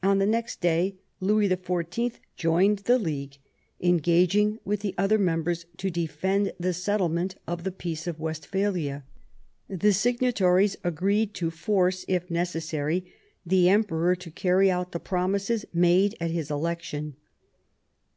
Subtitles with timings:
[0.00, 2.20] On the next day Louis XIV.
[2.36, 3.38] joined the League,
[3.80, 9.02] en gaging with the other members to defend the settlement of the Peace of Westphalia.
[9.68, 13.12] The signatories agreed to force, if necessary,
[13.44, 17.16] the Emperor to carry out the promises made at his election.